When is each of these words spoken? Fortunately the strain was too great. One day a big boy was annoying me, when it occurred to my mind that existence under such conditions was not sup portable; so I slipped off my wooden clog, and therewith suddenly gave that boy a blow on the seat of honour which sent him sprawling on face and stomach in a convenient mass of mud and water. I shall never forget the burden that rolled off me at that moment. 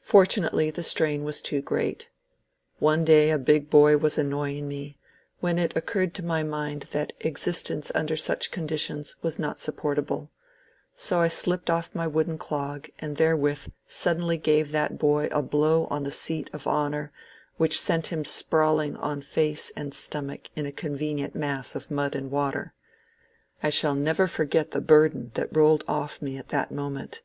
Fortunately 0.00 0.72
the 0.72 0.82
strain 0.82 1.22
was 1.22 1.40
too 1.40 1.60
great. 1.62 2.08
One 2.80 3.04
day 3.04 3.30
a 3.30 3.38
big 3.38 3.70
boy 3.70 3.96
was 3.96 4.18
annoying 4.18 4.66
me, 4.66 4.98
when 5.38 5.56
it 5.56 5.76
occurred 5.76 6.14
to 6.14 6.24
my 6.24 6.42
mind 6.42 6.88
that 6.90 7.12
existence 7.20 7.92
under 7.94 8.16
such 8.16 8.50
conditions 8.50 9.14
was 9.22 9.38
not 9.38 9.60
sup 9.60 9.76
portable; 9.76 10.30
so 10.96 11.20
I 11.20 11.28
slipped 11.28 11.70
off 11.70 11.94
my 11.94 12.08
wooden 12.08 12.38
clog, 12.38 12.88
and 12.98 13.16
therewith 13.18 13.68
suddenly 13.86 14.36
gave 14.36 14.72
that 14.72 14.98
boy 14.98 15.28
a 15.30 15.42
blow 15.42 15.86
on 15.92 16.02
the 16.02 16.10
seat 16.10 16.50
of 16.52 16.66
honour 16.66 17.12
which 17.56 17.80
sent 17.80 18.08
him 18.08 18.24
sprawling 18.24 18.96
on 18.96 19.22
face 19.22 19.70
and 19.76 19.94
stomach 19.94 20.50
in 20.56 20.66
a 20.66 20.72
convenient 20.72 21.36
mass 21.36 21.76
of 21.76 21.88
mud 21.88 22.16
and 22.16 22.32
water. 22.32 22.74
I 23.62 23.70
shall 23.70 23.94
never 23.94 24.26
forget 24.26 24.72
the 24.72 24.80
burden 24.80 25.30
that 25.34 25.56
rolled 25.56 25.84
off 25.86 26.20
me 26.20 26.36
at 26.36 26.48
that 26.48 26.72
moment. 26.72 27.22